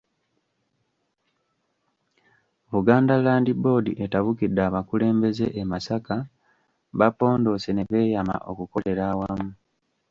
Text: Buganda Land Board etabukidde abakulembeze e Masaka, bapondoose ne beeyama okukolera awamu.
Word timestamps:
Buganda 2.71 3.15
Land 3.25 3.47
Board 3.61 3.85
etabukidde 4.03 4.61
abakulembeze 4.69 5.47
e 5.61 5.63
Masaka, 5.71 6.15
bapondoose 6.99 7.69
ne 7.73 7.83
beeyama 7.91 8.35
okukolera 8.51 9.03
awamu. 9.11 9.49